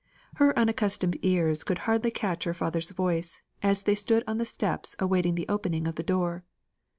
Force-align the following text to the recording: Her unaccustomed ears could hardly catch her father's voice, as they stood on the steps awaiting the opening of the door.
Her 0.37 0.57
unaccustomed 0.57 1.19
ears 1.21 1.63
could 1.63 1.77
hardly 1.85 2.09
catch 2.09 2.45
her 2.45 2.55
father's 2.55 2.89
voice, 2.89 3.39
as 3.61 3.83
they 3.83 3.93
stood 3.93 4.23
on 4.25 4.39
the 4.39 4.45
steps 4.45 4.95
awaiting 4.97 5.35
the 5.35 5.47
opening 5.47 5.85
of 5.87 5.93
the 5.93 6.01
door. 6.01 6.43